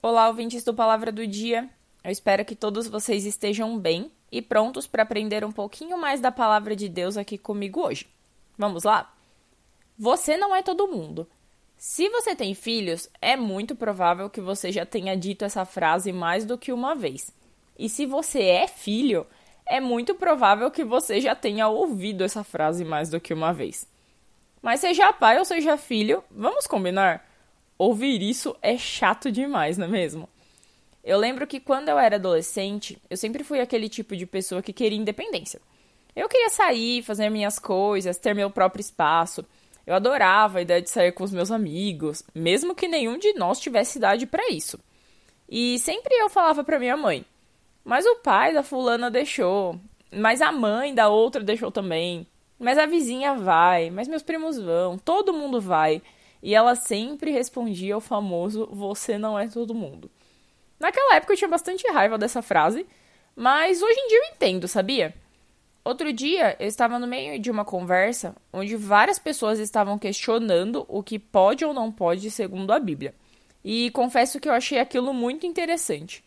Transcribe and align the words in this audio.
Olá, 0.00 0.28
ouvintes 0.28 0.62
do 0.62 0.72
Palavra 0.72 1.10
do 1.10 1.26
Dia. 1.26 1.68
Eu 2.04 2.12
espero 2.12 2.44
que 2.44 2.54
todos 2.54 2.86
vocês 2.86 3.26
estejam 3.26 3.76
bem 3.76 4.12
e 4.30 4.40
prontos 4.40 4.86
para 4.86 5.02
aprender 5.02 5.44
um 5.44 5.50
pouquinho 5.50 5.98
mais 5.98 6.20
da 6.20 6.30
palavra 6.30 6.76
de 6.76 6.88
Deus 6.88 7.16
aqui 7.16 7.36
comigo 7.36 7.84
hoje. 7.84 8.06
Vamos 8.56 8.84
lá? 8.84 9.12
Você 9.98 10.36
não 10.36 10.54
é 10.54 10.62
todo 10.62 10.86
mundo. 10.86 11.28
Se 11.76 12.08
você 12.10 12.36
tem 12.36 12.54
filhos, 12.54 13.10
é 13.20 13.36
muito 13.36 13.74
provável 13.74 14.30
que 14.30 14.40
você 14.40 14.70
já 14.70 14.86
tenha 14.86 15.16
dito 15.16 15.44
essa 15.44 15.64
frase 15.64 16.12
mais 16.12 16.44
do 16.44 16.56
que 16.56 16.72
uma 16.72 16.94
vez. 16.94 17.34
E 17.76 17.88
se 17.88 18.06
você 18.06 18.44
é 18.44 18.68
filho, 18.68 19.26
é 19.66 19.80
muito 19.80 20.14
provável 20.14 20.70
que 20.70 20.84
você 20.84 21.20
já 21.20 21.34
tenha 21.34 21.66
ouvido 21.66 22.22
essa 22.22 22.44
frase 22.44 22.84
mais 22.84 23.10
do 23.10 23.20
que 23.20 23.34
uma 23.34 23.52
vez. 23.52 23.84
Mas 24.62 24.78
seja 24.78 25.12
pai 25.12 25.40
ou 25.40 25.44
seja 25.44 25.76
filho, 25.76 26.22
vamos 26.30 26.68
combinar? 26.68 27.27
Ouvir 27.78 28.20
isso 28.20 28.56
é 28.60 28.76
chato 28.76 29.30
demais, 29.30 29.78
não 29.78 29.86
é 29.86 29.88
mesmo? 29.88 30.28
Eu 31.04 31.16
lembro 31.16 31.46
que 31.46 31.60
quando 31.60 31.88
eu 31.88 31.98
era 31.98 32.16
adolescente, 32.16 33.00
eu 33.08 33.16
sempre 33.16 33.44
fui 33.44 33.60
aquele 33.60 33.88
tipo 33.88 34.14
de 34.16 34.26
pessoa 34.26 34.60
que 34.60 34.72
queria 34.72 34.98
independência. 34.98 35.60
Eu 36.14 36.28
queria 36.28 36.50
sair, 36.50 37.02
fazer 37.02 37.30
minhas 37.30 37.58
coisas, 37.58 38.18
ter 38.18 38.34
meu 38.34 38.50
próprio 38.50 38.80
espaço. 38.80 39.46
Eu 39.86 39.94
adorava 39.94 40.58
a 40.58 40.62
ideia 40.62 40.82
de 40.82 40.90
sair 40.90 41.12
com 41.12 41.24
os 41.24 41.32
meus 41.32 41.50
amigos, 41.50 42.22
mesmo 42.34 42.74
que 42.74 42.88
nenhum 42.88 43.16
de 43.16 43.32
nós 43.34 43.60
tivesse 43.60 43.98
idade 43.98 44.26
para 44.26 44.50
isso. 44.50 44.78
E 45.48 45.78
sempre 45.78 46.12
eu 46.14 46.28
falava 46.28 46.62
para 46.62 46.78
minha 46.78 46.96
mãe: 46.96 47.24
"Mas 47.84 48.04
o 48.04 48.16
pai 48.16 48.52
da 48.52 48.62
fulana 48.62 49.10
deixou, 49.10 49.80
mas 50.12 50.42
a 50.42 50.52
mãe 50.52 50.94
da 50.94 51.08
outra 51.08 51.42
deixou 51.42 51.70
também, 51.70 52.26
mas 52.58 52.76
a 52.76 52.84
vizinha 52.84 53.34
vai, 53.34 53.88
mas 53.88 54.08
meus 54.08 54.22
primos 54.22 54.58
vão, 54.58 54.98
todo 54.98 55.32
mundo 55.32 55.60
vai". 55.60 56.02
E 56.42 56.54
ela 56.54 56.74
sempre 56.74 57.30
respondia 57.30 57.96
o 57.96 58.00
famoso 58.00 58.68
você 58.70 59.18
não 59.18 59.38
é 59.38 59.48
todo 59.48 59.74
mundo. 59.74 60.10
Naquela 60.78 61.16
época 61.16 61.32
eu 61.32 61.36
tinha 61.36 61.48
bastante 61.48 61.86
raiva 61.90 62.16
dessa 62.16 62.40
frase, 62.40 62.86
mas 63.34 63.82
hoje 63.82 63.98
em 63.98 64.08
dia 64.08 64.18
eu 64.18 64.34
entendo, 64.34 64.68
sabia? 64.68 65.14
Outro 65.84 66.12
dia 66.12 66.56
eu 66.60 66.68
estava 66.68 66.98
no 66.98 67.06
meio 67.06 67.38
de 67.38 67.50
uma 67.50 67.64
conversa 67.64 68.36
onde 68.52 68.76
várias 68.76 69.18
pessoas 69.18 69.58
estavam 69.58 69.98
questionando 69.98 70.84
o 70.88 71.02
que 71.02 71.18
pode 71.18 71.64
ou 71.64 71.72
não 71.72 71.90
pode 71.90 72.30
segundo 72.30 72.72
a 72.72 72.78
Bíblia. 72.78 73.14
E 73.64 73.90
confesso 73.90 74.38
que 74.38 74.48
eu 74.48 74.52
achei 74.52 74.78
aquilo 74.78 75.12
muito 75.12 75.46
interessante. 75.46 76.22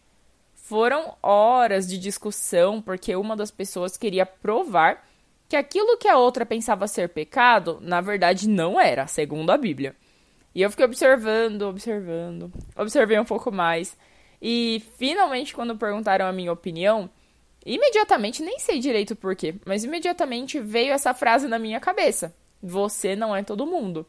Foram 0.56 1.16
horas 1.22 1.88
de 1.88 1.98
discussão 1.98 2.82
porque 2.82 3.16
uma 3.16 3.36
das 3.36 3.52
pessoas 3.52 3.98
queria 3.98 4.26
provar 4.26 5.06
que 5.52 5.56
aquilo 5.58 5.98
que 5.98 6.08
a 6.08 6.18
outra 6.18 6.46
pensava 6.46 6.88
ser 6.88 7.10
pecado, 7.10 7.78
na 7.82 8.00
verdade 8.00 8.48
não 8.48 8.80
era, 8.80 9.06
segundo 9.06 9.50
a 9.50 9.58
Bíblia. 9.58 9.94
E 10.56 10.62
eu 10.62 10.70
fiquei 10.70 10.86
observando, 10.86 11.64
observando, 11.64 12.50
observei 12.74 13.20
um 13.20 13.26
pouco 13.26 13.52
mais. 13.52 13.98
E 14.42 14.82
finalmente, 14.98 15.54
quando 15.54 15.78
perguntaram 15.78 16.26
a 16.26 16.32
minha 16.32 16.54
opinião, 16.54 17.10
imediatamente, 17.66 18.42
nem 18.42 18.60
sei 18.60 18.80
direito 18.80 19.14
porquê, 19.14 19.56
mas 19.66 19.84
imediatamente 19.84 20.58
veio 20.58 20.94
essa 20.94 21.14
frase 21.14 21.50
na 21.50 21.60
minha 21.60 21.82
cabeça: 21.82 22.34
Você 22.64 23.14
não 23.14 23.36
é 23.36 23.44
todo 23.44 23.68
mundo. 23.68 24.08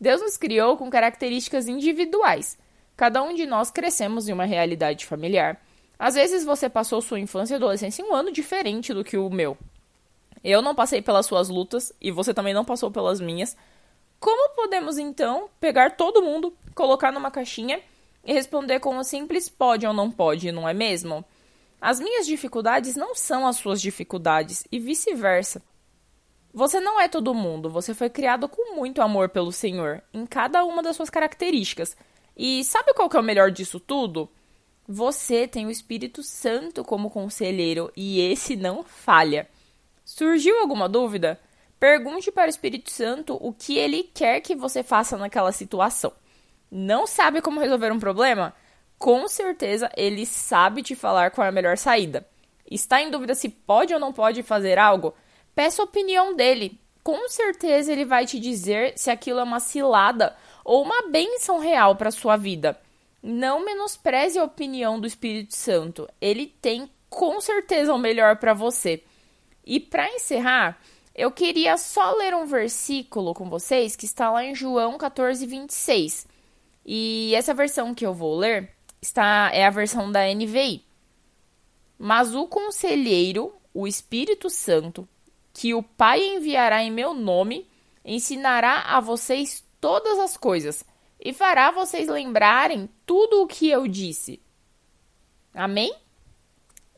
Deus 0.00 0.20
nos 0.20 0.36
criou 0.36 0.76
com 0.76 0.90
características 0.90 1.68
individuais. 1.68 2.58
Cada 2.96 3.22
um 3.22 3.32
de 3.32 3.46
nós 3.46 3.70
crescemos 3.70 4.28
em 4.28 4.32
uma 4.32 4.44
realidade 4.44 5.06
familiar. 5.06 5.64
Às 5.96 6.16
vezes 6.16 6.44
você 6.44 6.68
passou 6.68 7.00
sua 7.00 7.20
infância 7.20 7.54
e 7.54 7.58
adolescência 7.58 8.02
em 8.02 8.06
um 8.06 8.12
ano 8.12 8.32
diferente 8.32 8.92
do 8.92 9.04
que 9.04 9.16
o 9.16 9.30
meu. 9.30 9.56
Eu 10.42 10.60
não 10.60 10.74
passei 10.74 11.00
pelas 11.00 11.26
suas 11.26 11.48
lutas 11.48 11.92
e 12.00 12.10
você 12.10 12.34
também 12.34 12.54
não 12.54 12.64
passou 12.64 12.90
pelas 12.90 13.20
minhas, 13.20 13.56
como 14.22 14.54
podemos 14.54 14.98
então 14.98 15.48
pegar 15.58 15.96
todo 15.96 16.22
mundo, 16.22 16.54
colocar 16.76 17.10
numa 17.10 17.30
caixinha 17.30 17.80
e 18.24 18.32
responder 18.32 18.78
com 18.78 18.96
um 18.96 19.02
simples 19.02 19.48
pode 19.48 19.84
ou 19.84 19.92
não 19.92 20.10
pode, 20.10 20.52
não 20.52 20.68
é 20.68 20.72
mesmo? 20.72 21.24
As 21.80 21.98
minhas 21.98 22.24
dificuldades 22.24 22.94
não 22.94 23.16
são 23.16 23.44
as 23.44 23.56
suas 23.56 23.82
dificuldades 23.82 24.64
e 24.70 24.78
vice-versa. 24.78 25.60
Você 26.54 26.78
não 26.78 27.00
é 27.00 27.08
todo 27.08 27.34
mundo, 27.34 27.68
você 27.68 27.94
foi 27.94 28.08
criado 28.08 28.48
com 28.48 28.76
muito 28.76 29.02
amor 29.02 29.30
pelo 29.30 29.50
Senhor, 29.50 30.00
em 30.14 30.24
cada 30.24 30.64
uma 30.64 30.82
das 30.84 30.94
suas 30.94 31.10
características. 31.10 31.96
E 32.36 32.62
sabe 32.62 32.94
qual 32.94 33.10
que 33.10 33.16
é 33.16 33.20
o 33.20 33.24
melhor 33.24 33.50
disso 33.50 33.80
tudo? 33.80 34.28
Você 34.86 35.48
tem 35.48 35.66
o 35.66 35.70
Espírito 35.70 36.22
Santo 36.22 36.84
como 36.84 37.10
conselheiro 37.10 37.90
e 37.96 38.20
esse 38.20 38.54
não 38.54 38.84
falha. 38.84 39.48
Surgiu 40.14 40.60
alguma 40.60 40.90
dúvida? 40.90 41.40
Pergunte 41.80 42.30
para 42.30 42.46
o 42.46 42.50
Espírito 42.50 42.90
Santo 42.90 43.38
o 43.40 43.50
que 43.50 43.78
ele 43.78 44.02
quer 44.02 44.42
que 44.42 44.54
você 44.54 44.82
faça 44.82 45.16
naquela 45.16 45.52
situação. 45.52 46.12
Não 46.70 47.06
sabe 47.06 47.40
como 47.40 47.58
resolver 47.58 47.90
um 47.90 47.98
problema? 47.98 48.54
Com 48.98 49.26
certeza 49.26 49.90
ele 49.96 50.26
sabe 50.26 50.82
te 50.82 50.94
falar 50.94 51.30
qual 51.30 51.46
é 51.46 51.48
a 51.48 51.52
melhor 51.52 51.78
saída. 51.78 52.28
Está 52.70 53.00
em 53.00 53.10
dúvida 53.10 53.34
se 53.34 53.48
pode 53.48 53.94
ou 53.94 53.98
não 53.98 54.12
pode 54.12 54.42
fazer 54.42 54.78
algo? 54.78 55.14
Peça 55.54 55.80
a 55.80 55.86
opinião 55.86 56.36
dele. 56.36 56.78
Com 57.02 57.26
certeza 57.30 57.90
ele 57.90 58.04
vai 58.04 58.26
te 58.26 58.38
dizer 58.38 58.92
se 58.96 59.10
aquilo 59.10 59.40
é 59.40 59.42
uma 59.42 59.60
cilada 59.60 60.36
ou 60.62 60.82
uma 60.82 61.08
bênção 61.08 61.58
real 61.58 61.96
para 61.96 62.10
sua 62.10 62.36
vida. 62.36 62.78
Não 63.22 63.64
menospreze 63.64 64.38
a 64.38 64.44
opinião 64.44 65.00
do 65.00 65.06
Espírito 65.06 65.56
Santo. 65.56 66.06
Ele 66.20 66.54
tem 66.60 66.90
com 67.08 67.40
certeza 67.40 67.94
o 67.94 67.98
melhor 67.98 68.36
para 68.36 68.52
você. 68.52 69.02
E 69.64 69.78
para 69.78 70.10
encerrar, 70.14 70.80
eu 71.14 71.30
queria 71.30 71.76
só 71.76 72.12
ler 72.16 72.34
um 72.34 72.46
versículo 72.46 73.34
com 73.34 73.48
vocês 73.48 73.94
que 73.94 74.06
está 74.06 74.30
lá 74.30 74.44
em 74.44 74.54
João 74.54 74.96
14, 74.96 75.44
26. 75.46 76.26
E 76.84 77.34
essa 77.34 77.54
versão 77.54 77.94
que 77.94 78.04
eu 78.04 78.14
vou 78.14 78.36
ler 78.36 78.70
está 79.00 79.50
é 79.52 79.64
a 79.64 79.70
versão 79.70 80.10
da 80.10 80.22
NVI. 80.32 80.84
Mas 81.98 82.34
o 82.34 82.46
conselheiro, 82.46 83.54
o 83.72 83.86
Espírito 83.86 84.50
Santo, 84.50 85.06
que 85.52 85.74
o 85.74 85.82
Pai 85.82 86.22
enviará 86.22 86.82
em 86.82 86.90
meu 86.90 87.14
nome, 87.14 87.68
ensinará 88.04 88.82
a 88.88 89.00
vocês 89.00 89.64
todas 89.80 90.18
as 90.18 90.36
coisas 90.36 90.84
e 91.20 91.32
fará 91.32 91.70
vocês 91.70 92.08
lembrarem 92.08 92.88
tudo 93.06 93.42
o 93.42 93.46
que 93.46 93.68
eu 93.68 93.86
disse. 93.86 94.40
Amém? 95.54 95.94